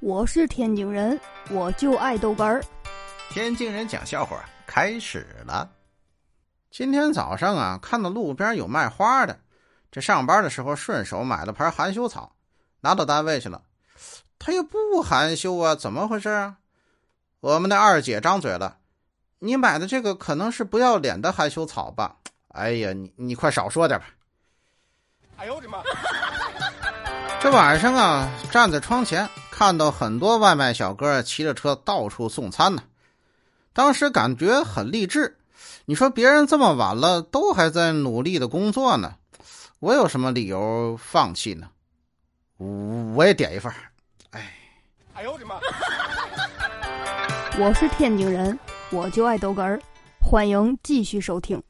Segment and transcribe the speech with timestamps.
[0.00, 1.18] 我是天津人，
[1.50, 2.62] 我就爱豆干儿。
[3.30, 5.68] 天津人讲笑话开始了。
[6.70, 9.40] 今天早上啊，看到路边有卖花的，
[9.90, 12.32] 这上班的时候顺手买了盆含羞草，
[12.80, 13.60] 拿到单位去了。
[14.38, 16.58] 他又不含羞啊，怎么回事啊？
[17.40, 18.76] 我们的二姐张嘴了
[19.40, 22.18] ：“你买的这个可能是不要脸的含羞草吧？”
[22.54, 24.06] 哎呀，你你快少说点吧。
[25.38, 25.82] 哎呦我的妈！
[27.40, 29.28] 这晚上啊，站在窗前
[29.58, 32.84] 看到很多外卖小哥骑着车到处送餐呢，
[33.72, 35.36] 当时感觉很励志。
[35.84, 39.16] 你说别人这么晚了都还在努力的工作呢，
[39.80, 41.70] 我有什么理由放弃呢？
[43.16, 43.72] 我也点一份。
[44.30, 44.54] 哎，
[45.14, 45.56] 哎呦我的妈！
[47.58, 48.56] 我是天津人，
[48.92, 49.80] 我就爱豆干儿，
[50.20, 51.60] 欢迎继续收听。